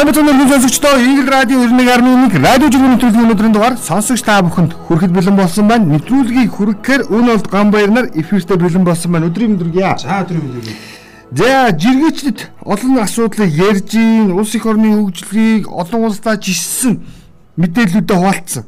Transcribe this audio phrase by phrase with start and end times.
[0.00, 5.36] Өргөн сонсогчдоо Игэл радио 91.1 радио жүргэн нэвтрүүлгийн өнөөдрийн дугаар сонсогч та бүхэнд хүрэхэд бэлэн
[5.36, 5.84] болсон байна.
[5.92, 9.28] Нэвтрүүлгийг хүрэхээр өн олд гамбаяр нар эфиртэ бэлэн болсон байна.
[9.28, 10.00] Өдрийн мэдрэгье.
[10.00, 10.72] За өдрийн мэдрэг.
[11.36, 17.04] За жиргээчдэд олон асуудлыг ярьж ийн улс их орны хөгжлийг олон улсдаа жишсэн
[17.60, 18.64] мэдээллүүдэд хуваалцсан.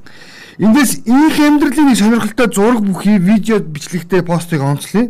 [0.61, 5.09] Эндээс их амьдралын сонирхолтой зураг бүхий видео бичлэгтэй постыг онцлоо.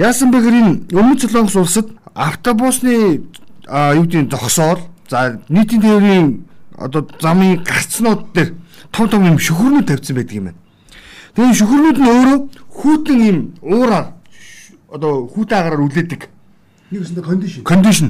[0.00, 3.28] Яасан бэ гэхээр энэ өмнөд Солонгос улсад автобусны
[3.68, 6.46] юу гэдэг зогсоол За нийтийн тээврийн
[6.78, 8.54] одоо замын гарцнууд дээр
[8.92, 10.60] том том юм шөхөрнүүд тавьсан байдаг юм байна.
[11.34, 12.38] Тэгээ шөхөрнүүд нь өөрөө
[12.78, 14.14] хүүтэн юм уураар
[14.86, 16.22] одоо хүүтэн агараар үлээдэг.
[16.94, 17.66] Нэг үсэндээ кондишн.
[17.66, 18.08] Кондишн.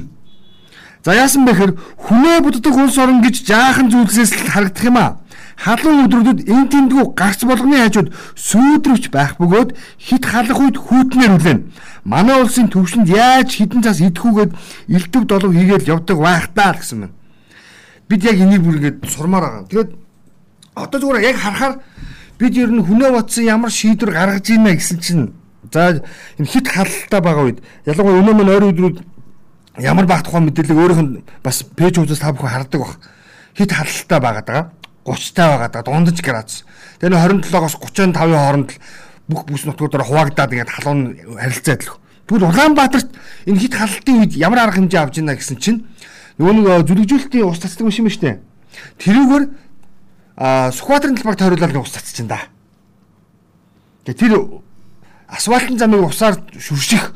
[1.01, 1.73] За яасан бэ гэхээр
[2.05, 5.17] хүнээ буддаг улс орн гэж жаахан зүйлсээс л харагдах юм аа
[5.57, 11.59] халуун өдрүүдэд эн тэндгүү гарц болгоны хажууд сүйдрвч байх бөгөөд хит халах үед хүүтнэр үлэн.
[12.03, 14.51] Манай улсын төвшөнд яаж хідэн цас идэхүүгээд
[14.89, 17.13] элтв долов хийгээл явдаг байх таа гэсэн юм.
[18.07, 19.69] Бид яг энийг бүр ингэж сурмаар байгаа.
[19.69, 19.91] Тэгээд
[20.75, 21.75] одоо зүгээр яг харахаар
[22.39, 25.33] бид ер нь хүнээ батсан ямар шийдвэр гаргаж ийна гэсэн чинь
[25.71, 26.01] за
[26.39, 28.97] энэ хит халалтай байгаа үед ялангуяа өнөө мөн ойр өдрүүд
[29.77, 32.93] ямар баг тухайн мэдээлэл өөрөөх нь бас пэйж хуудас та бүхэн хардаг бах
[33.53, 34.63] хит халалтай байгаа даа.
[35.05, 36.57] 30-тай байгаад байгаа дундаж градус.
[36.99, 38.79] Тэгээ нөө 27-оос 35-ийн хооронд л
[39.31, 41.01] бүх бүс нутгуудаараа хуваагдаад ингээд халуун
[41.39, 41.97] харилцаа идэх.
[42.27, 43.09] Тэгвэл Улаанбаатарт
[43.47, 45.85] энэ хит халалтын үед ямар арга хэмжээ авж ийна гэсэн чинь
[46.37, 48.37] нөгөө нэг э, зүлэгжүүлэлтийн ус цацдаг юм шүү дээ.
[49.01, 49.45] Тэрүүгээр
[50.41, 52.49] Сүхбаатарын талбайг тойруулаад ус цацчихын да.
[54.05, 54.63] Тэгээ тэр
[55.27, 57.13] асфальтын замыг усаар шүрших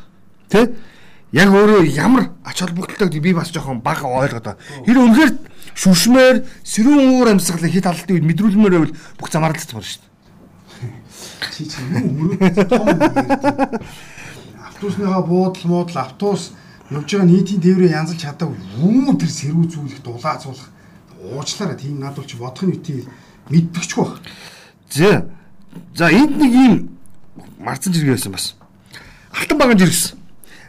[0.52, 0.70] тий
[1.34, 4.62] яг өөрөө ямар ач холбогдолтой гэдгийг би бас жоохон бага ойлгоод байна.
[4.86, 5.32] Хэр үнэхээр
[5.76, 10.16] шүршмээр сэрүүн уур амьсгалыг хит халалтын үед мэдрүүлмээр байвал бүх замаарлалт болно шүү дээ.
[11.52, 13.84] Чи чи юу ярьдаг.
[14.72, 16.56] Автобусныхаа буудал муудал автобус
[16.90, 18.50] явж байгаа нийтийн тээврээ янзалж чаддаг
[18.80, 20.72] юм тэр сэрүү зүйлэх дулаа зуулах
[21.20, 23.04] уучлаарай тийм надад ч бодох нь үгүй
[23.50, 24.22] мэддэгч баг.
[24.90, 25.28] За.
[25.96, 26.74] За энд нэг юм
[27.60, 28.56] марцсан жиргээ байсан бас.
[29.34, 30.18] Алтан баган жиргэсэн.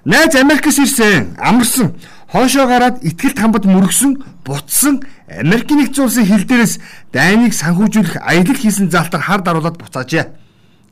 [0.07, 1.95] Найз Америкээс ирсэн, амарсан,
[2.37, 6.75] хоошоо гараад ихтгэл хамбад мөргсөн, бутсан Америкийн нэгдсэн улсын хил дээрээс
[7.09, 10.37] дайныг санхүүжүүлэх аялал хийсэн залтар хар даруулаад буцаажээ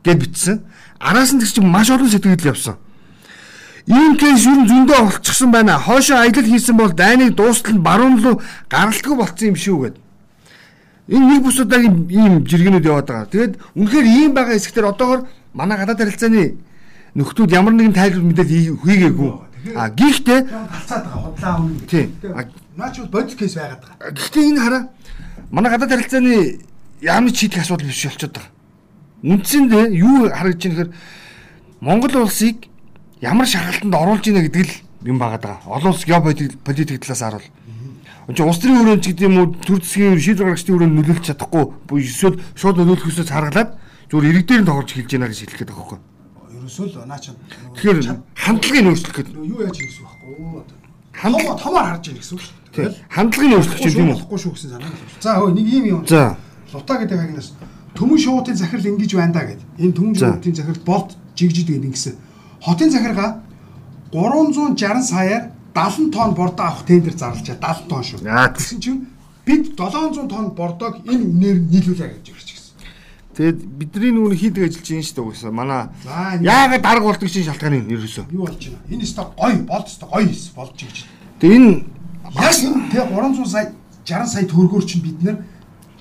[0.04, 0.64] гэд бичсэн.
[1.04, 2.80] Араас нь тэгч маш олон сэтгэл явсан.
[3.84, 5.76] Ийм кейс юу зөндөө олчихсан байна.
[5.76, 8.40] Хоошоо аялал хийсэн бол дайныг дуустал нь баруун руу
[8.72, 9.96] гаралтгүй болцсон юм шүү гэд.
[11.12, 13.28] Энэ нэг бус удаагийн ийм жиргэнүүд яваад байгаа.
[13.28, 16.56] Тэгэд үнэхээр ийм байгаа хэсгээр одоогор манай гадаад харилцааны
[17.12, 19.43] нөхдүүд ямар нэгэн тайлбар мэдээлэл хийгээгүй.
[19.72, 21.80] А гихтээ талцаад байгаа худлаа өмнө.
[21.88, 22.08] Тийм.
[22.76, 24.12] Наач бол бодит кейс байгаад байгаа.
[24.12, 24.82] Гэхдээ энэ хараа
[25.50, 26.60] манай гадаад харилцааны
[27.00, 28.52] яамны чийдэх асуудал биш болчиход байгаа.
[29.24, 30.90] Үндсэндээ юу харагдж байна гэхээр
[31.80, 32.68] Монгол улсыг
[33.24, 34.74] ямар шахалтанд оруулж ийнэ гэдэг л
[35.08, 35.64] юм байгаа.
[35.64, 37.48] Олон улс геополитик талаас харуул.
[38.28, 41.24] Энд чинь улс төрийн өрөөнд ч гэдэг юм уу төр засгийн шийдвэр гаргачдын өрөөнд нөлөөлж
[41.28, 43.76] чадахгүй эсвэл шууд нөлөөлөх хүсэж харгалаад
[44.08, 46.13] зүгээр иргэдээр нь тоглож хэлж яана гэж хэлэх гээд байгаа хөөхгүй
[46.74, 47.36] ерөөсөө л наа чам.
[47.78, 47.98] Тэгэхээр
[48.34, 49.34] хандлагыг өөрчлөх гэдэг.
[49.38, 50.64] Юу яаж хийх вэ байхгүй юу?
[51.14, 52.94] Хандлага томоор харж яах гэсэн үг шүү дээ.
[53.14, 54.10] Хандлагыг өөрчлөх чинь юм?
[54.10, 55.22] Болохгүй шүү гэсэн санаа л.
[55.22, 56.00] За хөө нэг юм юм.
[56.06, 56.36] За.
[56.74, 57.48] Лута гэдэг хагнаас
[57.94, 59.62] төмөн шуутын захирал ингэж байна да гэд.
[59.78, 62.14] Энэ төмөн шуутын захирал болт жигжид гэдэг ингэсэн.
[62.66, 63.30] Хотын захиргаа
[64.10, 65.42] 360 саяар
[65.74, 68.18] 70 тонн бордоо авах тендер зарлчаа 70 тонн шүү.
[68.26, 69.06] Тэгсэн чинь
[69.46, 72.53] бид 700 тонн бордоог энэ үнээр нийлүүлээ гэж ярьж
[73.34, 75.50] Тэгээд бидний нүүн хийдэг ажил чинь шүү дээ угсаа.
[75.50, 75.90] Манай
[76.38, 78.30] яагаад дарга болдог чинь шалтгаан юм ерөөсөө.
[78.30, 78.86] Юу болж байна?
[78.94, 80.96] Энэ өстө гой болд өстө гой болж гэж.
[81.42, 81.70] Тэгээд энэ
[82.30, 83.66] энэ тэг 300 сая
[84.06, 85.36] 60 сая төгрөгөөр чинь бид нэр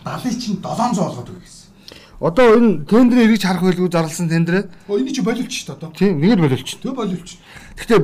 [0.06, 1.64] 70 чинь 700 болгоод өгье гэсэн.
[2.22, 4.70] Одоо энэ тендер эргэж харах байлгүй зарласан тендерээ.
[4.88, 5.90] Оо энэ чи болилч шүү дээ одоо.
[5.98, 6.70] Тийм, нэгэд болилч.
[6.80, 7.30] Тэг болилч.
[7.76, 8.00] Гэхдээ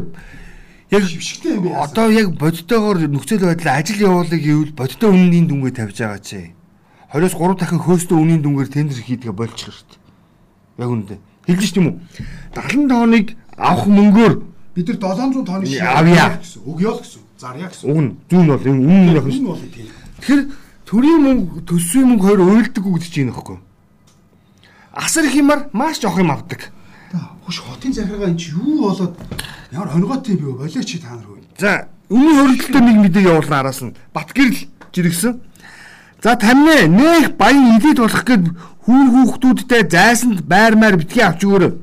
[0.91, 1.78] яг шившигтэй юм бэ.
[1.78, 6.59] Одоо яг бодтойгоор нөхцөл байдлаа ажил явуулах гэвэл бодтой үнийн дүнгээ тавьж байгаа чи.
[7.09, 10.00] 20-оос 3 дахин хөөстөө үнийн дүнгээр тендер хийдгээ шүү дээ.
[10.78, 11.20] Яг үнэндээ.
[11.50, 11.96] Хэлж ш тийм үү?
[12.53, 13.28] 70 тонныг
[13.58, 14.34] авах мөнгөөр
[14.78, 16.61] бид нар 700 тонныг авъя гэсэн.
[16.70, 17.22] Өгьё л гэсэн.
[17.41, 17.90] Зарья гэсэн.
[17.90, 19.58] Нь зүүн бол энэ үнэн яг шүү.
[20.22, 20.41] Тэгэхээр
[20.85, 23.58] төрийн мөнгө төсвийн мөнгө хоёр уйлдаггүй гэдэг чинь нөхгүй.
[24.94, 26.70] Асар их юмар маш жоох юм авдаг.
[27.41, 29.17] Хөш хотын захиргаа энэ чи юу болоод
[29.73, 31.41] ямар хоногоотой би болооч та нар хөө.
[31.58, 35.48] За, өмнө хөрөлтөд нэг мэдээ явуулсан араас нь Батгэрэл жиргсэн
[36.24, 38.44] За тамны нэх баян илийд болох гээд
[38.84, 41.74] хүүр хүүхдүүдтэй зайсанд байр маяр битгий авч өгөөрэй.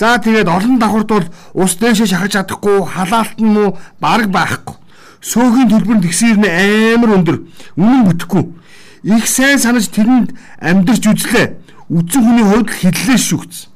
[0.00, 4.76] За тэгээд олон давхарт бол ус дээшээ шахаж чадахгүй, халаалт нь муу бараг байхгүй.
[5.20, 7.36] Сөөгийн төлбөр нь тэгсээр нь амар өндөр.
[7.76, 8.44] Үнэн бүтэхгүй.
[9.04, 10.32] Их сайн санаж тэрэнд
[10.64, 11.60] амьдрч үзлээ.
[11.92, 13.68] Үдсэн хүний хувьд хиллээ шүгц.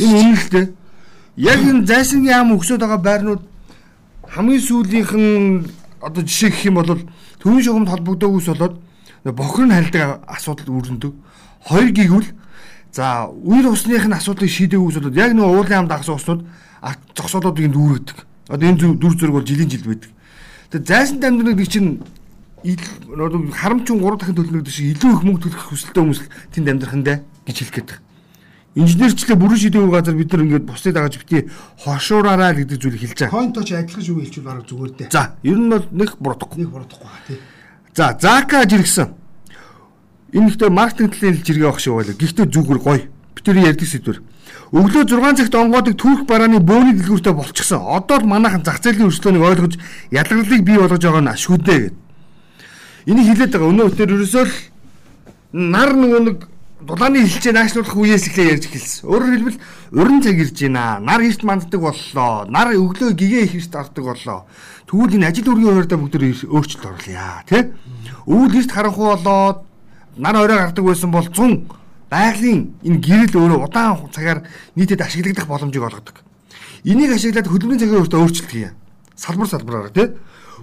[0.00, 0.66] Энэ дээ.
[1.36, 3.42] Яг энэ зайсангийн яам өгсөд байгаа байрнууд
[4.32, 5.68] хамгийн сүүлийнх нь
[6.00, 7.04] одоо жишээ гэх юм бол
[7.42, 8.74] төвийн шугамд холбогдоогүйс болоод
[9.32, 11.12] бохир нь хальдаг асуудал үүрнэдэг.
[11.64, 12.28] Хоёр гигвэл
[12.92, 16.42] за үйл усных нь асуудлыг шийдээгүйс болоод яг нэг уулын хамт дагсан уснууд
[17.16, 18.18] зогсоолуудыг дүүргэдэг.
[18.52, 20.12] Одоо энэ дүр зураг бол жилийн жил байдаг.
[20.70, 22.04] Тэгээ зайсан дамжныг чинь
[22.64, 26.20] харамчун 3 дахин төлнөд шиг илүү их мөнгө төлөх хүсэлтэй хүмүүс
[26.52, 28.02] тэнд амьдрахандаа гэж хэлэх гээд байна.
[28.74, 31.46] Инженерчлээ бүрэн шийдвэр газар бид нар ингээд бусдыг дагаж бити
[31.84, 33.36] хошуураараа гэдэг зүйлийг хэлж байгаа.
[33.36, 35.08] Койнточ адилхан шүү хэлчихвэл бараг зүгээр дээ.
[35.14, 36.58] За, ер нь бол нэг буруудахгүй.
[36.58, 37.38] Нэг буруудахгүй ба тий.
[37.94, 39.14] За, Зака жиргсэн.
[40.32, 42.14] Энэ ихтэй маркетинг талын хэлж иргээ авах шиг байлаа.
[42.18, 43.06] Гэхдээ зүгээр гоё.
[43.34, 44.18] Бид тэр ярьдаг сэдвэр.
[44.74, 47.86] Өглөө 6 цагт онгоодаг түүх барааны бөөний дэлгүүртээ болчихсон.
[47.86, 49.74] Одоо л манайхан зах зээлийн өрсөлдөөнийг ойлгож
[50.10, 51.94] ялгарлыг бий болгож байгаа нь ашгүйдээ гэдэг.
[53.06, 53.70] Энийг хэлээд байгаа.
[53.70, 54.54] Өнөө өтөр ерөөсөө л
[55.54, 56.38] нар нөгөө нэг
[56.84, 59.08] дулааны хилчээ наашруулах үеэс эхлээ ярьж эхэлсэн.
[59.08, 59.58] Өөрөөр хэлбэл
[59.96, 61.00] уран цаг ирж байна.
[61.00, 62.44] Нар эрт манддаг боллоо.
[62.44, 64.44] Нар өглөө гэгээ их эрт ордог боллоо.
[64.84, 66.14] Тэгвэл энэ ажил үргийн хуваарьдаа бүгд
[66.44, 67.40] өөрчлөлт оруулъя.
[67.48, 67.72] Тэ?
[68.28, 69.58] Өвөл эрт харанхуй болоод
[70.20, 71.64] нар орой гардаг байсан бол 100
[72.12, 74.44] байгалийн энэ гэрэл өөрөө удаан цагаар
[74.76, 76.20] нийтэд ашиглагдах боломжийг олгодог.
[76.84, 78.76] Энийг ашиглаад хөдөлмөрийн цагийн өөртөө өөрчлөлт хийе.
[79.16, 80.12] Салбар салбараар тий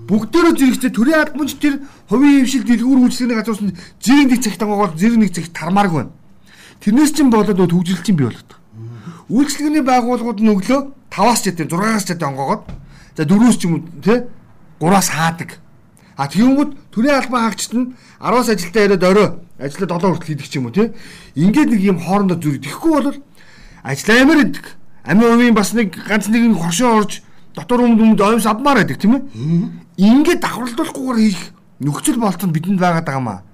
[0.08, 4.98] бүгдээрөө зэрэгцээ төрийн албанч тэр хувийн хөвшил дэлгүүр үйлчлэгний газраас нь зэрэг нэг цагт ангаагаад
[4.98, 6.12] зэрэг нэг цагт тармаарг байна.
[6.82, 8.52] Тэрнээс чинь болоод чинь бий болоод.
[9.32, 10.82] Үйлчлэгний байгууллагууд нь өглөө
[11.14, 12.64] 5-аас ч гэдэг 6-аас ч гэдэг ангаагаад
[13.16, 14.20] за 4-өөс ч юм уу тий
[14.82, 15.50] 3-аас хаадаг.
[16.18, 17.88] А тэгэнгүүт төрийн албан хаагчид нь
[18.20, 19.28] 10-аас ажилдаа ирээд орой
[19.62, 20.92] ажлаа 7 хүртэл хийдэг ч юм уу тий.
[21.40, 22.60] Ингээд нэг юм хоорондоо зүрх.
[22.60, 23.20] Тэгэхгүй бол
[23.84, 24.66] ажил амар идэг.
[25.06, 27.24] Амин хувийн бас нэг ганц нэг хошоо орж
[27.56, 29.24] дотор өмнө өмнө оймс авмаар байдаг тийм ээ.
[30.02, 31.42] Ингээд давхарлуулахгүйгээр хийх
[31.78, 33.46] нөхцөл болцоо бидэнд байгаа маа.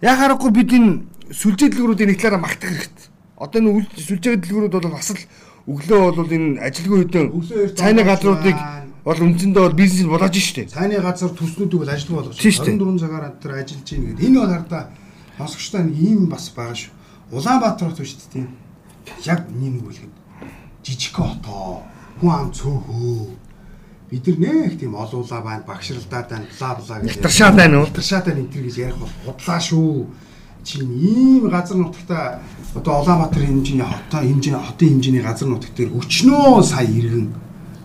[0.00, 3.06] Яг харахгүй бид энэ сүлжээ дэлгүүрүүдийн нэг талаараа магтах хэрэгтэй.
[3.36, 5.20] Одоо энэ сүлжээ дэлгүүрүүд бол бас л
[5.68, 7.24] өглөө бол энэ ажилгүй үедээ
[7.76, 8.56] цайны газруудыг
[9.04, 10.70] бол үндсэндээ бол бизнес болоож штэ.
[10.70, 14.26] Цайны газар төснүүдийг бол ажилгүй болгож 24 цагаар тэр ажиллаж ийн гэдэг.
[14.26, 14.82] Энэ бол хардаа
[15.38, 16.92] сонсогчтой нэг ийм бас байгаа шүү.
[17.34, 18.46] Улаанбаатар хот дээ тийм.
[19.26, 20.14] Яг нэг үлгэд
[20.86, 21.82] жижиг хотоо
[22.22, 23.51] хүн ам цөөхөө.
[24.12, 27.16] Бид нар нэх тийм олуулаа байна, багшралдаад байна, бла бла гэж.
[27.16, 27.86] Ултаршаад байна уу?
[27.88, 30.06] Ултаршаад байна энэ гэж ярих бол худлаа шүү.
[30.68, 32.42] Чинь ийм газар нутагта
[32.76, 37.32] одоо Улаанбаатар хэмжээний хотоо хэмжээний хотын хэмжээний газар нутагт төр өчнөө сая иргэн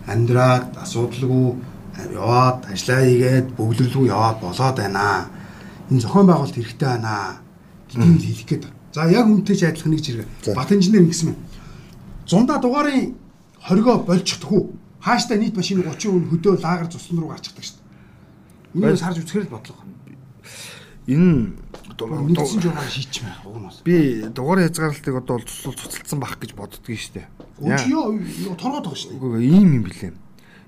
[0.04, 1.48] амьдраад асуудалгүй
[2.12, 5.32] яваад ажиллаа хийгээд бөглөрлгүй яваад болоод байна.
[5.88, 7.40] Энэ зохион байгуулалт хэрэгтэй байна.
[7.88, 8.64] гэдгийг хэлэх гээд.
[8.92, 10.28] За яг үнтэй ч адилхан нэг зэрэг.
[10.52, 11.40] Бат инженер ингэсэн юм.
[12.28, 13.16] Зундаа дугаарын
[13.64, 14.77] хоригоо болчихдох уу?
[15.00, 18.82] Хааштай нийт машин 30 хүн хөдөө лагер цусн руу гарчихдаг шүү дээ.
[18.82, 19.82] Энийг сарж үзэхэр л бодлого.
[21.06, 21.56] Энэ
[21.96, 23.80] нэгдсэн журмаар шийдчихмээ уг нь бас.
[23.86, 27.26] Би дугаар хязгаарлалтыг одоо бол цуцлал цуцалдсан байх гэж боддгоо шүү дээ.
[27.62, 29.22] Үгүй торгоод байгаа шүү дээ.
[29.22, 30.12] Үгүй ийм юм блэ.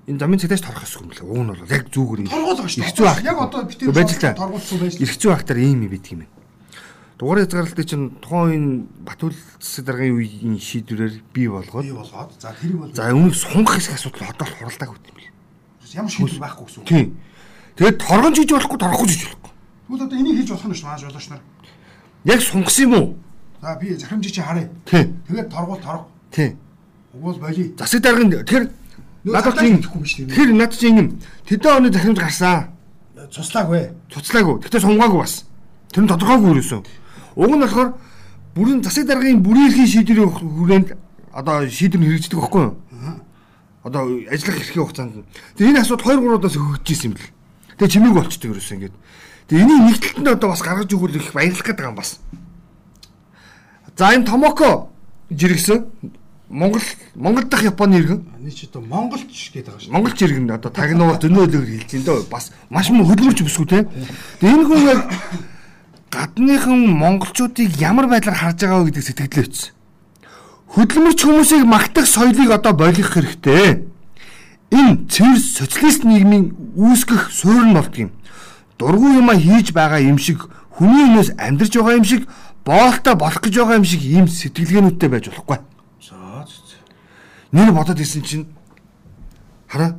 [0.09, 1.21] Энэ замын цагдаач торгох ёсгүй юм блэ.
[1.27, 2.19] Уг нь бол яг зүүгэр.
[2.31, 3.27] Торгоод байгаа шүү дээ.
[3.27, 4.95] Яг одоо битээ торгуулсан байж.
[4.97, 6.40] Ирэх зүй ахтар ийм юм бидг юм байна.
[7.21, 8.65] Дугаар хязгаарлалтыг чинь тухайн үеийн
[9.05, 13.77] Батүл засаг даргын үеийн шийдвэрээр бий болгоод бий болгоод за тэрийг бол за үүнийг сунгах
[13.77, 15.29] хэсэг асуудал одоо л хуралдааг үт юм бэл.
[15.93, 16.89] Ямар шийдвэр байхгүй гэсэн үг.
[16.89, 17.07] Тийм.
[17.77, 19.51] Тэгээд торгон жиж болохгүй торгохгүй жиж болохгүй.
[19.85, 21.41] Тэгвэл одоо энийг хийж болох нь шүү мааж болооч нар.
[22.25, 23.07] Яг сунгасан юм уу?
[23.61, 24.67] За би захирамжийг чи харъя.
[24.89, 25.05] Тийм.
[25.29, 26.05] Тэгээд торгуул торго.
[26.33, 26.57] Тийм.
[27.13, 27.69] Угуул болий.
[27.77, 28.73] Засаг даргын тэр
[29.29, 30.25] надад чинь ихгүй биш тийм.
[30.25, 31.07] Тэр надад чинь юм.
[31.45, 32.73] Тэдэн оны захирамж гарсан.
[33.29, 33.93] Цуслаагүй.
[34.09, 34.57] Цуцлаагүй.
[34.65, 35.45] Гэтэ сунгаагүй бас.
[35.93, 36.81] Тэр нь тодорхойгүй юусэн.
[37.35, 37.95] Уг нь болохоор
[38.55, 40.87] бүрэн засаг даргын бүрийн эрхийн шийдвэрийн хүрээнд
[41.31, 42.75] одоо шийдвэр хэрэгждэг байхгүй юу?
[43.83, 45.25] Одоо ажиллах эрхийн хугацаанд.
[45.55, 47.31] Тэгээ энэ асуудал 2 3 удаас хөгжиж исэн юм бэл.
[47.79, 48.95] Тэгээ чимээг болчдөг ерөөсөө ингээд.
[49.47, 52.19] Тэгээ энийг нэг талд нь одоо бас гаргаж өгвөл их баярлах гэдэг юм бас.
[53.97, 54.91] За энэ Томоко
[55.31, 55.87] жиргсэн
[56.51, 56.81] Монгол
[57.15, 58.27] Монгол дахь Японы иргэн.
[58.39, 59.93] Эний ч одоо монголч гэдэг байгаа шүү.
[59.95, 63.87] Монголч иргэн одоо тагнуул зөнөөлөөр хэлж энэ дөө бас маш мөн хөдөлмөрч бүсгүй те.
[64.43, 65.01] Тэгээ энэ хүн яг
[66.11, 69.71] гадныхан монголчуудыг ямар байдлаар харж байгаа вэ гэдэг сэтгэлээ өгсөн.
[70.75, 73.87] Хөдөлмөрч хүмүүсийг магтах соёлыг одоо болгох хэрэгтэй.
[74.75, 78.11] Энэ цэвэр социалист нийгмийн үүсгэх суурь нь болдгийм.
[78.75, 82.27] Дургүй юма хийж байгаа юм шиг хүний өмнөөс амьдрж байгаа юм шиг
[82.67, 85.59] боолтой болох гэж байгаа юм шиг ийм сэтгэлгээнүүдтэй байж болохгүй.
[87.51, 88.45] Нэр бодоод исэн чинь
[89.67, 89.95] хараа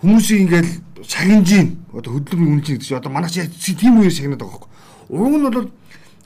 [0.00, 0.72] хүмүүсийг ингээл
[1.08, 4.71] шагинжийн одоо хөдөлмөрийн үнэлж гэдэг чинь одоо манай чи тийм үеэр шагнаад байгаа байхгүй
[5.12, 5.68] Уг нь бол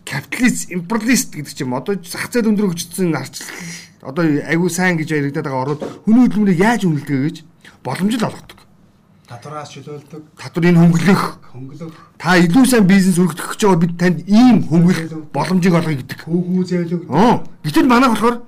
[0.07, 3.51] капиталист, империалист гэдэг чинь одоо зах зээл өндөр хөгжсөн арчлал
[4.07, 7.37] одоо айгүй сайн гэж яригадаад байгаа орууд хүний хөдөлмөрийг яаж үнэлдэг гэж
[7.83, 8.59] боломж л олгодог.
[9.27, 10.23] Татвараас чөлөөлдөг.
[10.39, 11.23] Татвар энэ хөнгөлөх.
[11.51, 11.95] Хөнгөлөх.
[12.15, 16.23] Та илүү сайн бизнес өргөдөх гэж байгаа бид танд ийм хөнгөлөх боломжийг олгоё гэдэг.
[16.23, 17.03] Хөвгүү зөөлөг.
[17.67, 18.47] Гэтэл манай болохоор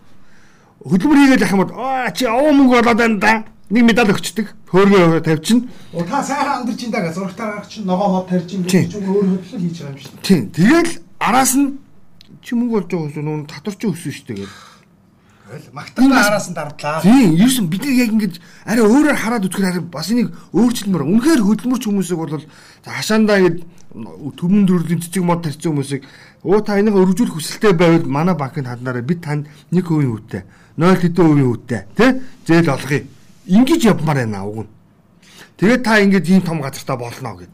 [0.87, 3.35] хөдөлмөр хийгээд явах юм бол аа чи овоо мөнгө болоод байна да.
[3.71, 4.47] Нэг медаль өгчдөг.
[4.73, 5.69] Хөөргөө тавьчихна.
[5.93, 9.27] Оо та сайхан амьдарч ин даа зурагтаа гаргач нөгөө мод тарьж ин гэж чинь өөр
[9.37, 10.23] хөдлөл хийж байгаа юм шүү.
[10.25, 10.43] Тийм.
[10.57, 11.77] Тэгэл араас нь
[12.41, 14.49] чи мөнгө болж байгаа гэсэн нүн татварч өссөн шүү дээ.
[15.73, 17.01] Магтаалаа араас нь дардлаа.
[17.05, 18.35] Тийм, ерөөсөн бид нар яг ингэж
[18.65, 21.05] арай өөрөөр хараад үзэхээр арай бас энийг өөрчлөлмөр.
[21.09, 22.45] Үнэхээр хөдөлмөрч хүмүүсийг бол
[22.85, 23.57] хашаандаа ингэж
[24.37, 26.05] төмөн төрлийн цэцэг мод тарьсан хүмүүсийг
[26.45, 30.45] өө та энийг өргөжүүлэх хүсэлтэй байвал манай банкнд ханднараа бид танд 1% үүтэй
[30.77, 32.11] 0 хэдэн хувийн үүтэй тий
[32.45, 33.18] зээл олгоё.
[33.49, 34.71] Ингиж явмаар байна уг нь.
[35.57, 37.51] Тэгээд та ингэж ийм том газартаа болно гэд.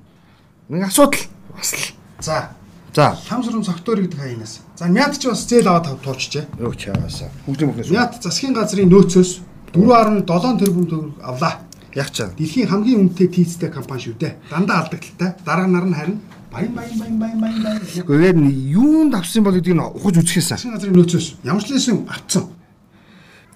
[0.68, 1.22] Нэг асуудал
[1.54, 1.94] бас л.
[2.20, 2.50] За.
[2.94, 3.14] За.
[3.28, 4.60] Хамсрын цогтоор гэдэг хаянаас.
[4.76, 6.58] За мят ч бас зээл аваад туурчжээ.
[6.58, 7.30] Юу чагаасаа.
[7.46, 7.90] Хөгжим бүхнээс.
[7.94, 9.30] Мят засгийн газрын нөөцөөс
[9.74, 11.62] 4.7 тэрбум төгрөг авлаа.
[11.94, 12.34] Яг чаа.
[12.34, 14.34] Дэлхийн хамгийн үнэтэй тийцтэй компани шүү дээ.
[14.50, 15.30] Дандаа алдагдaltaй.
[15.46, 16.18] Дараа нар нь харин
[16.50, 17.82] баян баян баян баян баян баян.
[17.82, 18.38] Тэгээд
[18.74, 20.58] юунд авсан бол гэдгийг ухаж үзэхээс.
[20.58, 22.50] Засгийн газрын нөөцөөс ямар ч лсэн авцсан.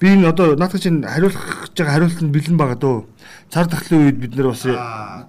[0.00, 2.98] Би энэ одоо наадах чинь хариулах гэж байгаа хариулт нь бэлэн байгаа дөө.
[3.50, 4.62] Цар тахлын үед бид нэр бас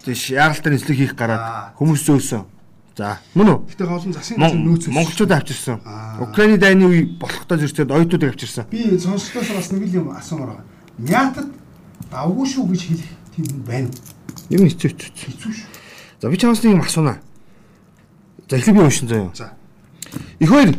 [0.06, 2.46] тийш яаралтай нислэг хийх гараад хүмүүс зөөсөн.
[2.94, 3.58] За мөн үү?
[3.74, 5.82] Гэтэ олон засгийн газрын нөөцөөс монголчууд авчирсан.
[6.22, 8.70] Украины дайны үе болохтой зэрэгцээд оюутнуудыг авчирсан.
[8.70, 10.68] Би сонсогчдоос бас нэг юм асуумаар байгаа.
[11.00, 11.48] Мятад
[12.12, 13.90] давгүй шүү гэж хэлэх тийм хүн байна?
[14.52, 15.10] Ер нь хэцүү хэцүү.
[15.16, 15.68] Хэцүү шүү.
[16.22, 17.18] За би чамаас нэг юм асуунаа.
[18.52, 19.32] За эхлээд би уншин заяа.
[19.34, 19.56] За.
[20.44, 20.76] Их хоёр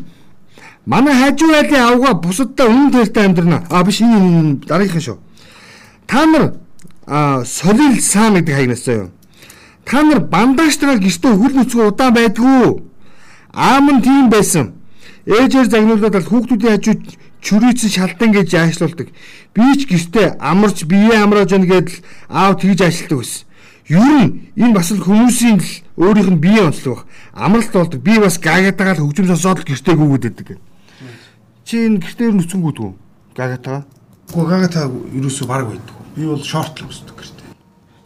[0.86, 3.64] Манай хажуу айлын авга бусадтай үнэн тэртэй амьдрна.
[3.70, 5.18] А биш энэ дараагийнхан шүү.
[6.06, 6.54] Та нар
[7.44, 9.10] солил сан гэдэг хаягнаас заяа.
[9.84, 12.82] Та нар бандажтайгаар гэртээ хөл нүцгэн удаан байдгүй.
[13.52, 14.72] Аам нь тийм байсан.
[15.26, 16.96] Ээжээр загнуулаад л хүүхдүүдийн хажуу
[17.44, 19.08] чүрийцэн шалдан гэж аашлуулдаг.
[19.54, 23.44] Би ч гэртээ амарч бие амрааж яана гэдэл аав тэгж ажилтдаг байсан.
[23.90, 27.04] Юу нь энэ бас л хүмүүсийн л өөрийнх нь бие онцлог.
[27.34, 28.00] Амралт болдог.
[28.00, 30.58] Би бас гаагатагаал хөгжим сонсоод л гэртээ гүгээд байдаг.
[31.70, 32.90] Чи энэ гэртээр нүцэнгүүдгүй
[33.38, 33.86] гагатаа.
[34.26, 35.94] Гэхдээ гагатаа ерөөсөө баг байдаг.
[36.18, 37.54] Би бол шорт л өсдөг гэртээ.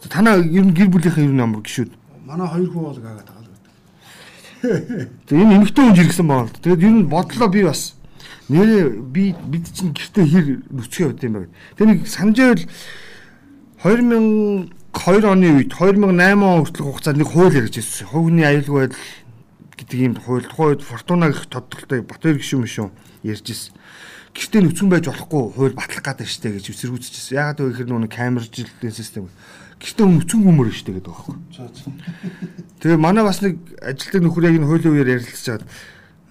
[0.05, 1.89] Танаа ер нь гэр бүлийнхээ ер нь ямар гişүүд.
[2.29, 5.09] Манай хоёр хүү бол гагатаа л байдаг.
[5.25, 6.57] Тэгээ энэ эмэгтэй хүн жиргсэн байгаа л.
[6.61, 7.81] Тэгээд ер нь бодлоо би бас
[8.53, 11.49] нэрээ би бид чинь гэртээ хэр нүцгэн явд юм бэ.
[11.73, 12.69] Тэгээ нэг санаж байвал
[13.81, 18.13] 2002 оны үед 2008 он хүртэл хугацаанд нэг хууль ярьж ирсэн.
[18.13, 19.01] Хувийн аюулгүй байдал
[19.85, 23.73] гэдэг ийм хууль тухайд Фортуна гэх тодтолтой Батөр гişүн мишүүн ярьж ирсэн.
[24.33, 27.37] Гэхдээ нүцгэн байж болохгүй хууль батлах гэдэг штэ гэж эсэргүүцчихсэн.
[27.37, 29.29] Ягаад гэвэл ихэр нүг камержилтийн систем.
[29.79, 31.35] Гэхдээ нүцгэн гүмөр штэ гэдэг байхгүй.
[32.83, 35.69] Тэгээ манай бас нэг ажилтны нөхөр яг энэ хуулийн үеэр ярилцж байгаад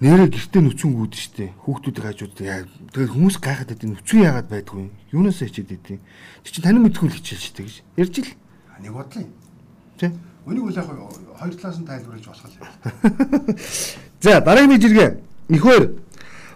[0.05, 1.45] нэрээ гэртээ нүцгэн гүйд штэ.
[1.65, 2.67] Хүүхдүүдийн хажууд яа.
[2.93, 4.85] Тэгээ хүмүүс гайхаад байдаг нүцгэн яагаад байдгүй.
[5.15, 6.03] Юунаас хичээд идэв.
[6.43, 7.75] Чи тань мэдгүй л хичээл штэ гэж.
[7.95, 8.31] Ярьж ил.
[8.83, 9.25] Нэг бодлоо.
[9.97, 10.11] Тэ.
[10.45, 12.65] Өнийг үл яг хоёр талаас нь тайлбарлаж болох юм.
[14.23, 15.17] За дараагийн жиргээ.
[15.49, 16.05] Ихвэр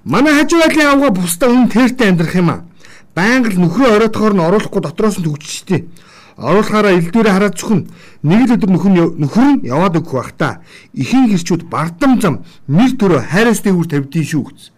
[0.03, 2.63] Манай хажуу айлын авга бусдаа үн тэртээ амьдрах юм а.
[3.15, 5.91] Байнга л нөхрөө оройтохоор нь оруулахгүй дотроос нь төгжчтэй.
[6.39, 7.91] Оруулахаараа элдвэрээ хараад зөвхөн
[8.23, 10.63] нэг л өдөр нөхөр нь нөхөр нь яваад өгөх бах та.
[10.95, 14.71] Ихэн гэрчүүд бардам зам нэр төрөө хайраас дээгүүр тавьдیں шүү гэсэн.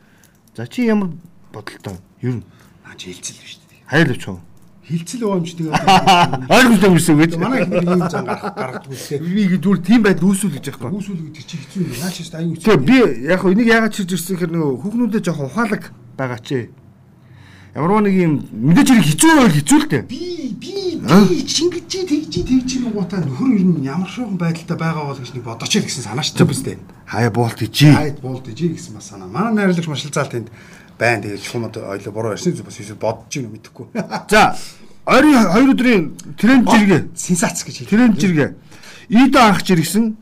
[0.57, 1.13] За чи ямар
[1.53, 2.41] бодолтой нь?
[2.81, 3.61] Наа чи хилцэл биш?
[3.85, 4.41] Хайр авч уу?
[4.91, 5.73] Хилцэл байгаа юм чи тэгээ
[6.51, 7.31] ойлгомжтой юмсэн гэж.
[7.39, 9.19] Манай их юм зан гаргадаг үстэй.
[9.19, 10.91] Би зүгээр тийм байдал үүсүүл гэж байхгүй.
[10.91, 11.95] Үүсүүл гэдэг чи хэцүү юм.
[11.97, 12.55] Наач шүү аюу.
[12.59, 12.97] Тэгээ би
[13.31, 15.83] яг энийг яагаад чирж ирсэн гэхээр нөгөө хүүхнүүдэд жоох ухаалаг
[16.19, 16.69] байгаа чи.
[17.71, 20.03] Ямар нэг юм мэдээж хэрэг хэцүү байл хэцүү л дээ.
[20.11, 25.07] Би би би чингэж чи тэгж тэгж гутаа нөхөр ер нь ямар шуухан байдалтай байгаа
[25.07, 26.83] бол гэж нэг бодооч л гэсэн санаа шүү дээ.
[27.07, 27.95] Хаяа буулт ичи.
[27.95, 29.31] Хаяа буулт ичи гэсэн бас санаа.
[29.31, 30.51] Манай найрлагч машил заал тэнд
[30.99, 31.23] байна.
[31.23, 33.87] Тэгээд чухамд ойлоо буруу ярьсан зү бас бодож юм мэдэхгүй.
[34.27, 34.51] За
[35.05, 36.03] Ойрын 2 өдрийн
[36.37, 37.89] тренд жиргээ сенсац гэж хэлээ.
[37.89, 38.49] Тренд жиргээ.
[39.09, 40.15] Идо анх жиргсэн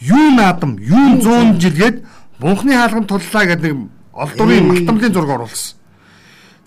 [0.00, 2.04] юу наадам, юу 100 жилгээд
[2.38, 5.76] бунхны хаалганд туллаа гэдэг нэг олдурын малтамлын зураг оруулсан.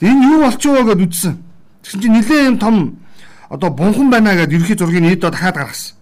[0.02, 1.38] Энэ юу болчихоо гэдээ үздсэн.
[1.84, 2.76] Тэгсэн чинь нилээн юм том
[3.50, 5.96] одоо бунхан байна гэдээ ерхий зургийг Идо дахиад гаргасан.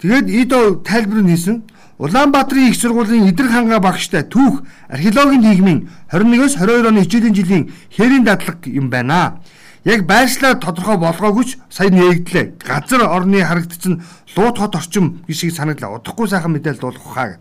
[0.00, 1.62] Тэгээд Идо тайлбар нь хийсэн.
[1.98, 8.24] Улаанбаатарын их сургуулийн Идрэг хангаа багштай түүх археологийн нийгмийн 21-оос 22 оны хичээлийн жилийн хээрийн
[8.24, 9.38] дадлаг юм байна
[9.84, 12.56] яг байршлаа тодорхой болгоогүйч сая нээгдлээ.
[12.64, 14.02] Газар орны харагдсан
[14.36, 16.00] лууд хот орчим гişиг санагдлаа.
[16.00, 17.40] Удахгүй сайхан мэдээлэл дуулах хаа гэв.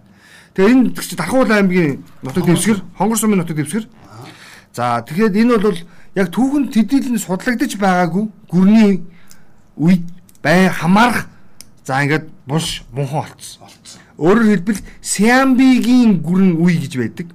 [0.54, 3.88] Тэгээ энэ чи Дахуул аймгийн нутаг дэвсгэр, Хонгор сумын нутаг дэвсгэр.
[4.76, 5.80] За тэгэхээр энэ бол
[6.16, 9.02] яг түүхэн тэдийлэн судлагдаж байгаагүй гүрний
[9.80, 10.04] үед
[10.44, 11.26] бай хамаарах
[11.88, 13.66] за ингээд булш мунхан болцсон.
[14.20, 17.28] Өөрөөр хэлбэл Сиамбигийн гүрэн үе гэж байдаг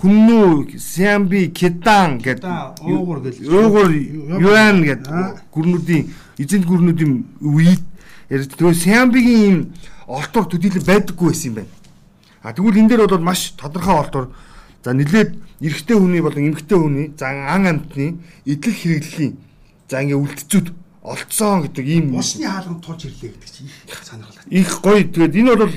[0.00, 6.04] хүннүү Сямби Кедан гэдэг уугур гэж уугур юан гэдэг гүрнүүдийн
[6.40, 7.12] эзэнт гүрнүүдийн
[7.44, 7.84] үед
[8.32, 9.58] тэгээ Сямбигийн ийм
[10.08, 11.72] олтор төдийлөн байдаггүй байсан юм байна.
[12.42, 14.24] А тэгвэл энэ дээр бол маш тодорхой олтор
[14.80, 18.16] за нэлээд эрэгтэй хүний болон эмэгтэй хүний за ан амтны
[18.48, 19.36] идэл хэрэглэлийн
[19.84, 20.66] за ингээ үлдцүүд
[21.04, 24.48] олцсон гэдэг ийм усны хаалганд тулж ирлээ гэдэг чинь их сонирхолтой.
[24.48, 25.04] Их гоё.
[25.04, 25.74] Тэгээд энэ бол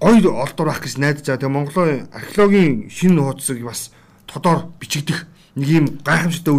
[0.00, 1.38] гоё олдор байх гэж найдаж байгаа.
[1.38, 3.92] Тэгээд Монголын археологийн шинэ хуудсыг бас
[4.26, 5.26] тодор бичигдэх
[5.56, 6.54] нэг юм гайхамшигтай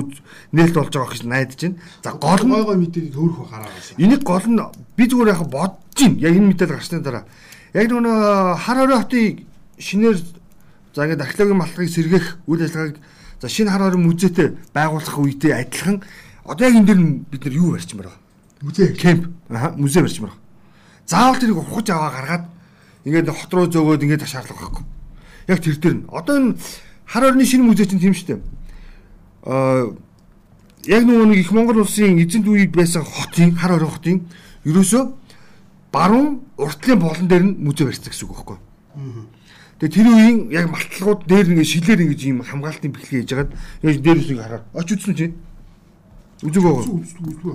[0.52, 1.78] нээлт болж байгаа гэж найдаж байна.
[2.04, 3.98] За гол нь гой гой мэдээлэл төөрөх хараагаас.
[3.98, 4.60] Энийг гол нь
[4.96, 6.20] би зүгээр яг бодож байна.
[6.22, 7.26] Яг энэ мэдээлэл гарсны дараа.
[7.74, 9.34] Яг нөгөө хар хорой хотыг
[9.80, 10.18] шинээр
[10.94, 12.98] за ингээд археологийн малтыг сэргээх үйл ажиллагааг
[13.42, 16.04] за шинэ хар хорой музейтэй байгуулах үедээ адилхан
[16.46, 17.00] одоо яг энэ дэр
[17.32, 18.22] бид нар юу барьчмаар байгаа.
[18.62, 18.94] Музей.
[18.94, 19.32] Кемп.
[19.50, 20.42] Аа музей барьчмаар байгаа.
[21.08, 22.44] Заавал тэрийг ухаж аваа гаргаад
[23.06, 24.86] ингээд хот руу зөөгөөд ингээд шаардлага байхгүй.
[25.48, 26.56] Яг тэр дээр нь одоо энэ
[27.06, 28.42] хар орны шинэ музей чинь тийм шүү дээ.
[29.46, 29.94] Аа
[30.86, 34.18] яг нөгөө нэг их Монгол улсын эзэнт үед байсан хотын хар орон хотын
[34.66, 35.04] ерөөсөө
[35.92, 38.58] баруун уртлын болон дээр нь музей барьсан гэсэн үг байхгүй.
[39.82, 43.98] Тэгээ тэр үеийн яг малтлагууд дээр ингээд шилээр ингэж ийм хамгаалтын бэлгээ хийж хагаад яг
[44.02, 45.36] дээрээс нэг хараад оч үзсэн чинь
[46.46, 46.86] үзэг байгаа.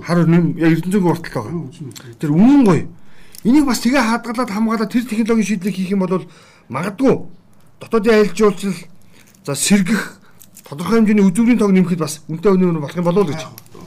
[0.03, 1.71] Хар нэм яг эрдэнэгийн урталтай байгаа.
[2.19, 2.83] Тэр үнэн гоё.
[3.43, 6.25] Энийг бас тэгээ хадгалаад хамгаалаад тэр технологийн шийдлийг хийх юм бол
[6.69, 7.13] магадгүй
[7.79, 8.77] дотоодын аялал жуулчлал
[9.45, 10.17] за сэргэх
[10.65, 13.41] тодорхой хэмжээний үзүүрийн тог нэмэхэд бас үнэтэй өнөр болох юм болов уу гэж.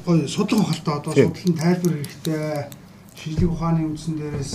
[0.07, 2.41] Гоё судлах ухалтай одоо судлалын тайлбар хэрэгтэй
[3.19, 4.55] шинжлэх ухааны үндсэн дээрээс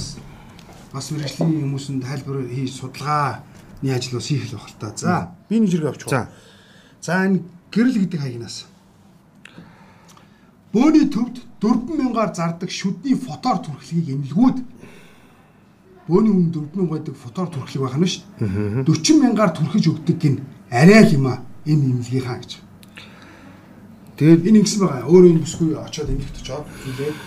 [0.95, 4.91] бас мэрэгжлийн хүмүүсэнд тайлбар хийж судалгааны ажил бас хийх л ухалтай.
[4.95, 6.09] За би нэг зэрэг авчих.
[6.09, 6.31] За.
[7.03, 8.65] За энэ гэрэл гэдэг хаягнаас
[10.73, 14.57] бөөний төвд 4000-аар зардаг шүдний фотоор түрхлэгийг эмнэлгүүд
[16.07, 18.23] бөөний үн 4000 байдаг фотоор түрхлэг байх нь шүү.
[18.85, 20.35] 40000-аар түрхэж өгдөг гин
[20.69, 22.61] арай л юм а энэ имлгийнхаа гэж.
[24.21, 25.09] Тэгээд энэ ингэсэн байгаа.
[25.09, 27.17] Өөрөө энэ бүсгүй очиод эмнэлэгт очиод тэгээд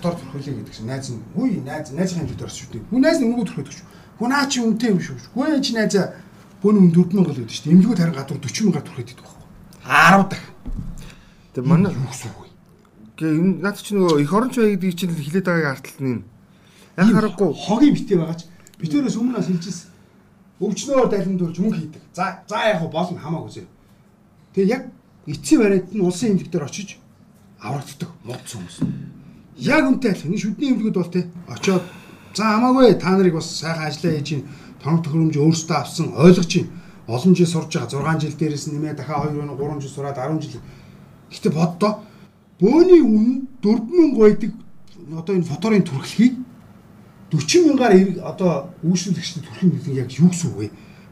[0.00, 2.88] фотоор түрхүүлээ гэдэг чинь найз нь үгүй найз найзын эмнэлэгт орсон шүү дээ.
[2.88, 3.80] Хүн найз нь өнгө түрхээд өгч.
[4.18, 5.16] Хүн наа чи үнтэй юм шүү.
[5.36, 6.06] Хүн чи найзаа
[6.64, 7.74] бөөний үн 4000 л гэдэг шүү дээ.
[7.76, 9.44] Эмнэлгүүд харин гадуур 40000-аар түрхээд идэх байхгүй.
[9.84, 10.46] 10 дахь.
[11.54, 12.48] Тэгээ манай юу гэсэн үг вэ?
[13.14, 16.24] Гэ энэ наад чи нөгөө их оронч бай гэдгийг чинь хилээд байгааг арталт нь.
[16.96, 18.46] Яг харахгүй хогийн битээ байгаач
[18.78, 19.90] битээрээс өмнө нас хэлжсэн.
[20.62, 22.02] Өвчнөө далин дурж мөнгө хийдэг.
[22.14, 23.66] За за яг болно хамаагүй зөө.
[24.54, 24.82] Тэгээ яг
[25.26, 26.98] эцсийн бариад нь улсын эмнэлэг дээр очиж
[27.58, 28.76] аврагддаг модс хүмүүс.
[29.58, 30.30] Яг үнтэй адилхан.
[30.30, 31.84] Энэ шүдний эмнэлгүүд бол те очоод
[32.34, 34.46] за хамаагүй та нарыг бас сайхан ажиллаа хийж чинь
[34.78, 36.70] тоног төхөөрөмж өөрсдөө авсан ойлгож чинь
[37.10, 40.62] олон жил сурж байгаа 6 жил дээрээс нэмээ дахиад 2 3 жил сураад 10 жил.
[41.32, 41.92] Гэтэ боддоо
[42.60, 44.52] бөөний үн 4000 байдаг
[45.18, 46.34] одоо энэ фоторын түрхлэхийг
[47.34, 50.68] 40 мянгаар одоо үүсэлэгчд түрхэн гэдэг яг юу гэсэн үг вэ?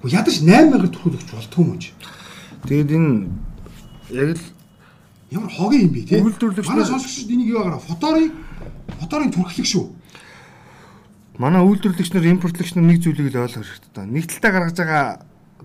[0.06, 1.90] Ядаж 8 мянгаар түрхэлж болтгүй юм чи.
[2.66, 3.10] тэгээд энэ
[4.10, 4.44] яг л
[5.32, 6.20] Ямар хогийн юм бэ те?
[6.20, 8.32] Үйлдвэрлэгч Манай сонсогчдод энийг юу агараа фоторын
[9.00, 9.86] фоторын түрхлэг шүү.
[11.40, 14.04] манай үйлдвэрлэгч нар импортлогч нар нэг зүйлийг л ойлгох хэрэгтэй.
[14.12, 15.06] Нэг талдаа гаргаж байгаа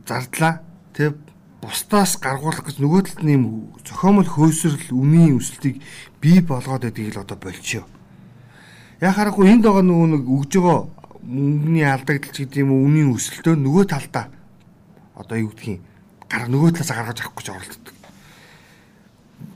[0.07, 0.53] зардлаа
[0.95, 1.19] тэг
[1.59, 3.43] бусдаас гаргуулах гэж нөгөө талд нь юм
[3.83, 5.83] зохиомол хөөсрөл үнийн өсөлтийг
[6.23, 7.83] бий болгоод байдгийг л одоо болчихё.
[9.01, 10.79] Яг харахгүй энд байгаа нөгөө нэг өгж байгаа
[11.27, 14.25] мөнгөний алдагдaltaч гэдэг юм уу үнийн өсөлтөө нөгөө талдаа
[15.13, 15.81] одоо юу гэдгийг
[16.25, 17.95] гар нөгөө талаас гаргаж авах гэж оролддог.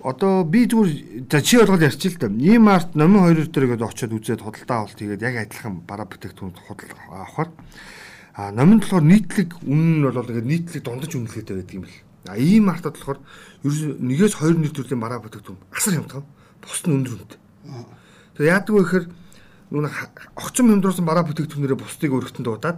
[0.06, 2.30] Одоо би зүгээр за чи болгоод ярьчих л да.
[2.30, 6.54] Ийм арт номын 2 дээр гээд очиод үзээд худалдаа авалт хийгээд яг адилхан бараа бүтээгдэхүүн
[6.62, 7.50] худалдаа авахаар
[8.34, 11.98] а номын болохоор нийтлэг үнэн нь бол ингээд нийтлэг дундаж үнэлгээтэй байдаг юм л.
[12.30, 13.20] А ийм артад болохоор
[13.66, 16.26] ерөөс нэгээс хоёр нэг төрлийн бараа бүтээгдэхүүн асар хямдхан.
[16.62, 17.40] Бус нь өндөр үнэтэй.
[18.38, 19.06] Тэгээ яадаг вэ гэхээр
[19.72, 19.96] нүг
[20.36, 22.78] огцом хямдруулсан бараа бүтээгдэхүүнээрээ бусдыг өргөтөнд дуудаад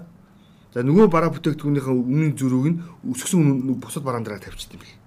[0.74, 2.78] за нөгөө бараа бүтээгдэхүүнийхээ үнийн зөрүүг нь
[3.10, 5.02] өсгсөн бусад бараан дээр тавьчихсан юм бэл.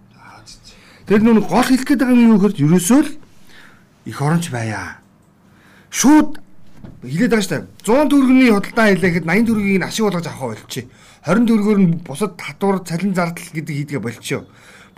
[1.07, 3.11] Тэр нүг гол хэлэх гээд байгаа юм юу гэхээр ерөөсөө л
[4.11, 4.99] их оронч байя.
[5.95, 6.43] Шууд
[7.07, 10.87] хилээд байгаа штэ 100 төгрөгийн худалдаа хийлэхэд 80 төгрөгийг нь ашиг болгож авах болчих.
[11.23, 14.43] 20 төгрөгөөр нь бусад татвар цалин зардал гэдэг хийдгээ болчихоо.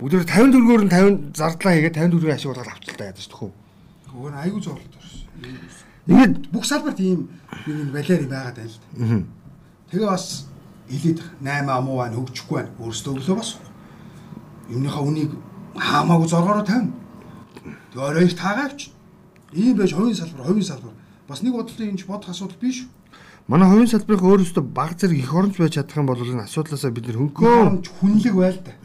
[0.01, 3.49] Бүгдээр 50 төгрөгөөр нь 50 зардлаа хийгээд 50 төгрөгийн ашиг болгоод авчлаа ядаж төхөө.
[4.17, 5.78] Өөр айгүй зорлоод орсон.
[6.09, 7.29] Ингээд Бүх салбарт ийм
[7.65, 9.23] нэг юм балиар байгаад байна л да.
[9.93, 10.49] Тэгээ бас
[10.89, 12.73] хилээд 8 амуу байна хөгжихгүй байна.
[12.81, 13.51] Өөрсдөө өглөө бас.
[14.73, 15.31] Юмныхаа үнийг
[15.77, 16.93] хаамаагүй зоргороо тавина.
[17.93, 18.89] Тэгээ орой их таагаа авч.
[19.53, 20.93] Ийм байж хувийн салбар, хувийн салбар.
[21.29, 22.89] Бас нэг бодлоо энэ бодох асуудал биш.
[23.49, 27.09] манай хувийн салбарын өөрөөсөө баг зэрэг их оронч байж чадах юм бол энэ асуудлаасаа бид
[27.09, 28.77] нэр хөнгөө хүнлэг байл та.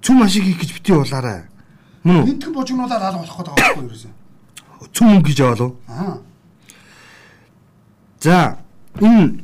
[0.00, 1.44] Цүм ашиг хийх гэж бити болаарай.
[2.00, 2.28] Мөн үү?
[2.32, 4.88] Энтхэн божигнуулаад алга болох гэдэг байгаа байхгүй юу?
[4.96, 5.76] Цүм мөнгө гэж лу.
[5.92, 6.24] Аа.
[8.22, 8.58] За
[9.00, 9.42] энэ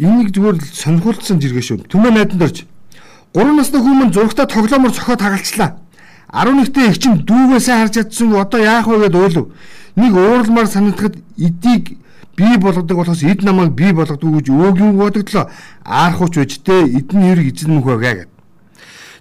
[0.00, 1.84] энийг зүгээр л сонирхолтой зэрэг шүү.
[1.92, 2.64] Түмэн найдан дорж
[3.36, 5.76] 3 насны хүмүүс зургатаа тоглоомор цохоо тагалчлаа.
[6.32, 9.52] 11-т их чинь дүүгээсээ харж чадсангүй одоо яах вэ гэд ойлов.
[9.96, 12.00] Нэг ууралмаар санагдахад эдийг
[12.36, 15.52] бий болгодог болохоос эд намайг бий болгодог гэж өөгийн бодогдлоо.
[15.84, 18.32] Аархууч үжтэй эдний хэрэг эзэн мөх байгаа гэд.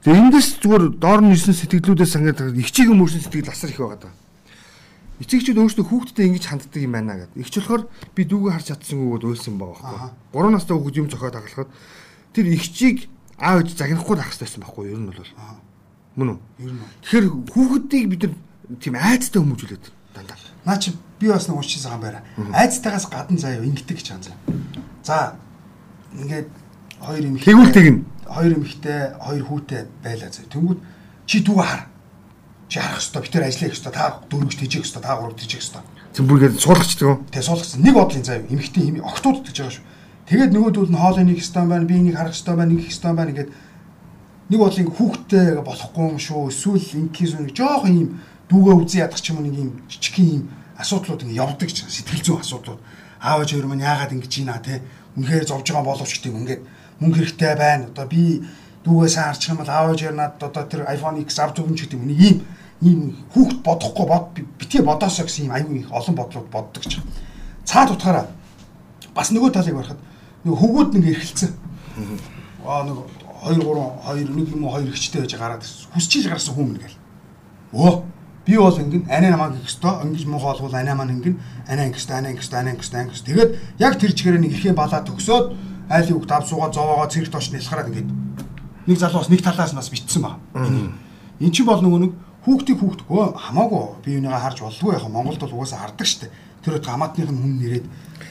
[0.07, 3.99] Тэгээ эндээс зүгээр доор нь ирсэн сэтгэлдүүдээс санагдаад их чигийн мөрсөн сэтгэл асар их байгаа
[3.99, 4.24] даа.
[5.21, 7.39] Эцэгчүүд өөрсдөө хүүхдэд ингэж ханддаг юм байна гэдэг.
[7.39, 7.83] Игч болохоор
[8.15, 10.43] би дүүгээ харж чадсангүй гээд уйлсан байгаа байхгүй.
[10.43, 11.71] 3 настай хүүхэд юм зохиод хагалахад
[12.35, 12.97] тэр игчийг
[13.39, 14.95] аав ээж загнахгүй байх хэрэгтэй байхгүй юу?
[14.95, 15.31] Ер нь бол.
[16.15, 16.39] Мөн үү?
[16.67, 16.83] Ер нь.
[17.03, 18.33] Тэгэхээр хүүхэдийг бид нар
[18.79, 20.37] тийм айцтай хүмүүжүүлээд дандаа.
[20.67, 22.59] Наа чи би бас нэг уучсан байгаа юм байна.
[22.59, 24.19] Айцтайгаас гадна заяа ингэдэг гэж юм.
[25.03, 25.39] За
[26.11, 26.49] ингээд
[26.99, 30.49] хоёр юм Тэгүүлтийг нь хоёр эмэгтэй, хоёр хүүтэй байлаа заяа.
[30.49, 30.79] Тэнгүүд
[31.29, 31.83] чи дүүгээ хар.
[32.69, 35.85] Чи харах хэвээр бид тээр ажиллах хэвээр та дөрөвч тэжих хэвээр та гурав тэжих хэвээр.
[36.15, 37.19] зөв бүргээд суулгачдаг юм.
[37.29, 39.85] Тэгээ суулгацсан нэг бодлын заяа эми октод гэж байгаа шүү.
[40.25, 43.31] Тэгээд нөгөөдөл нь хоолой нэг хэвээр байна, би энийг харах хэвээр байна, нэг хэвээр байна
[43.35, 43.51] ингээд
[44.49, 46.41] нэг бодлын хүүхдтэй болохгүй юм шүү.
[46.49, 48.09] Эсвэл инкийн сүн жоох юм
[48.49, 50.43] дүүгээ үзэн ядах ч юм уу нэг юм жижигхэн юм
[50.77, 52.81] асуудлууд ингэ явдаг ч сэтгэл зүйн асуудлууд.
[53.21, 54.81] Аав ээж хоёр маань яагаад ингэж ийна те.
[55.17, 56.61] Үнэхээр зовж байгаа боловч гэдэг ингээд
[57.01, 57.89] мөнгө хэрэгтэй байна.
[57.89, 58.43] Одоо би
[58.85, 61.75] дүүгээ сайн харчих юм бол аав ээж хоёр надад одоо тэр iPhone X авч өгнө
[61.75, 62.09] ч гэдэг юм.
[62.13, 62.37] Ийм
[62.85, 62.99] ийм
[63.33, 64.25] хүүхд бодохгүй бод
[64.59, 67.01] битгий бодоосоо гэсэн ийм аюу их олон бодлууд боддог ч.
[67.65, 68.29] Цаад утгаараа
[69.17, 70.01] бас нөгөө талыг барахад
[70.45, 71.51] нөгөө хөвгүүд нэг эрхэлсэн.
[72.61, 72.97] Аа нэг
[73.41, 76.97] 2 3 2 нэг юм уу хоёр ихчтэй байж гараад хүсчил гарсан хүмүүс гэл.
[77.73, 78.05] Өө
[78.45, 81.97] би бол ингэн анаа намайг их өстой ингэж муу хоолгол анаа маань ингэн анаа ингэ
[81.97, 83.25] өстой анаа ингэ өстой анаа ингэ өстой анаа ингэ.
[83.25, 85.45] Тэгээд яг тэр чигээр нэг ихэн балаа төгсөөд
[85.89, 88.09] айл үг дав суугаа зовоогоо цэрэг тооч нэлхараад ингээд
[88.87, 90.37] нэг залуу бас нэг талаас нь бас битсэн ба.
[90.55, 92.13] Эн чи бол нөгөө нэг
[92.45, 96.29] хүүхдийг хүүхдгөө хамаагүй би юуныгаа харж болдгоо яхаа Монголд бол угаасаа хардаг штэ.
[96.61, 97.85] Тэр өд хамаатных нь хүн нэрээд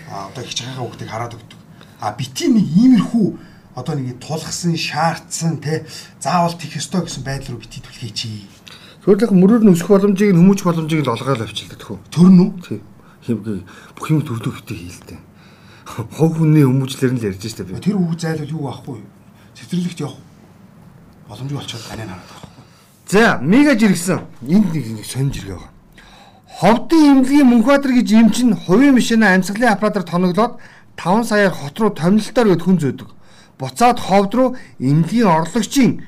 [0.06, 1.60] одоо их чагаага хүүхдийг хараад өгдөг.
[1.98, 3.26] А бити нэг иймэрхүү
[3.74, 5.82] одоо нэг тулгсан, шаардсан те
[6.22, 8.20] заавал тих ёстой гэсэн байдал руу бити түлхээч.
[9.02, 11.98] Төрөлх мөрөөр нь өсөх боломжийг нь хүмүүж боломжийг нь олгоод авчилдаг хөө.
[12.08, 12.50] Төрн үү?
[12.62, 12.80] Тийм.
[13.26, 13.60] Химгээ
[13.98, 15.16] бүх юм төвлөө битээ хийлдэ.
[15.84, 17.76] Хог хүний хүмүүжлэр нь л ярьж штэ би.
[17.82, 19.10] Тэр үг зайлвал юу байхгүй юу?
[19.58, 20.16] Цэцэрлэгт явах
[21.28, 22.50] боломжгүй болчиход танай хараад байгаа.
[23.08, 24.20] За, мега жиргсэн.
[24.48, 25.72] Энд нэг нэг сонь жиргээ байгаа.
[26.60, 30.58] Ховдын имлэгийн Мөнхбаатар гэж эмчин хувийн машина амьсгалын аппаратаар тоноглоод
[30.96, 33.08] 5 саяар хот руу томилолтоор гээд хүн зөөдөг.
[33.58, 36.02] Буцаад ховд руу имлэгийн орлогчийн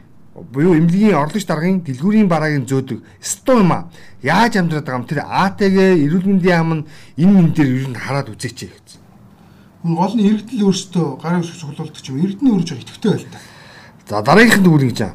[0.53, 3.03] буюу имлэгийн орлогч даргын дэлгүүрийн барааг нь зөөдөг.
[3.21, 3.89] Стоо юм а.
[4.23, 5.77] Яаж амьдраад байгаа юм тэр АТГ
[6.07, 6.87] эрүүл мэндийн ам нь
[7.19, 9.01] энэ юм дээр ер нь хараад үзээч гэсэн.
[9.83, 13.39] Гол нь иргэдэл өөрсдөө гарын үсэг цуглуулдаг юм иргэдний өрж байгаа итгэвтэй байл та.
[14.09, 15.15] За дараагийнх нь гэж байна.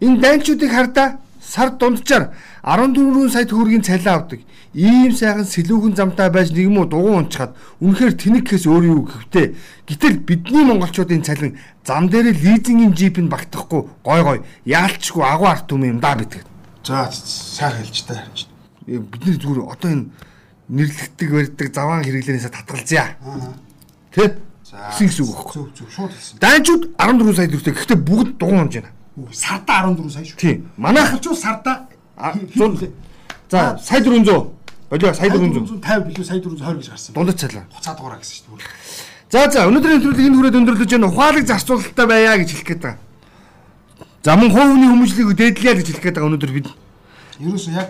[0.00, 2.30] Энэ данчуудыг хардаа сар дунджаар
[2.62, 4.40] 14 сая төгрөгийн цалин авдаг.
[4.74, 9.54] Ийм сайхан сэлүүхэн замтай байж нэг юм уу дугуй унчхад үнэхээр тэнэгхээс өөр юу гэвтээ.
[9.86, 15.84] Гэтэл бидний монголчуудын цалин зам дээр лизингийн джипэнд багтахгүй гой гой яалчгүй агуу арт юм
[15.84, 16.42] юм да гэдэг.
[16.82, 18.18] За сайн хэлж та.
[18.86, 20.10] Бидний зүгээр одоо энэ
[20.68, 23.14] нэрлэгдэг барьдаг заваан хэрэглэнээс татгалзъя.
[24.10, 24.38] Тэ?
[24.74, 24.90] За.
[24.98, 25.54] Гэсэн үг байхгүй.
[25.54, 26.36] Зөв зөв шууд хэлсэн.
[26.42, 27.74] Данчууд 14 сая төгрөгтэй.
[27.78, 28.90] Гэхдээ бүгд дугуй унж байна.
[29.30, 30.36] Сарда 14 сая шүү.
[30.42, 30.66] Тийм.
[30.76, 32.78] Манайх Халчуу сарда А, зун-
[33.50, 34.50] За сая 400.
[34.90, 35.78] Болоо сая 400.
[35.78, 37.14] 450 билүү сая 420 гэж гарсан.
[37.14, 37.62] Дундад цалин.
[37.70, 38.58] Хуцаа дугаараа гэсэн шүү.
[39.30, 41.06] За за өнөөдрийн нэвтрүүлгийг энэ хүрээд өндөрлөж байна.
[41.10, 42.98] Ухаалаг зарцуулалтаа байя гэж хэлэх гээд байгаа.
[44.24, 46.68] За мөн хувийн хүмүүжлийг дээдлэе гэж хэлэх гээд байгаа өнөөдөр бид.
[47.42, 47.88] Ерөөсөө яг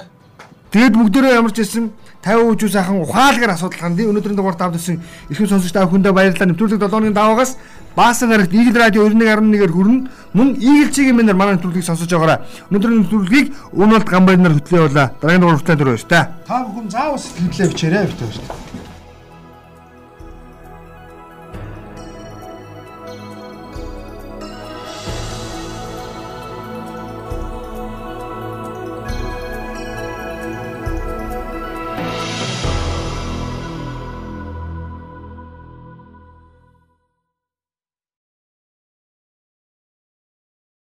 [0.75, 1.95] Тэгэд бүгдээрээ ямар ч байсан
[2.27, 4.11] 50% ч сайхан ухаалгаар асуудал хандив.
[4.11, 4.99] Өнөөдрийн дугаар тавд гэсэн
[5.31, 6.51] эрхэм сонсогч та бүхэндээ баярлалаа.
[6.51, 7.55] Нэвтрүүлэг 7-ны даваагаас
[7.95, 10.11] Баасан гарагт Игэл радио 91.1-ээр хүрнэ.
[10.35, 12.43] Мөн Игэл чигийн мэнээр манай нэвтрүүлгийг сонсож байгаарай.
[12.75, 15.15] Өнөөдрийн нэвтрүүлгийг Уналт Гамбайнаар хөтлөө явуулаа.
[15.23, 16.27] Дараагийн дугаар хүртэл дөрөв өстэй.
[16.43, 18.84] та бүхэн заавал сэтгэлдээ бичээрэй шүү дээ.